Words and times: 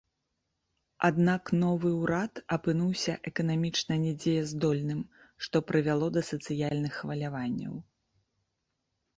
Аднак 1.09 1.43
новы 1.63 1.91
ўрад 2.03 2.33
апынуўся 2.57 3.13
эканамічна 3.31 3.93
недзеяздольным, 4.07 5.05
што 5.47 5.63
прывяло 5.73 6.07
да 6.17 6.21
сацыяльных 6.31 6.91
хваляванняў. 7.03 7.73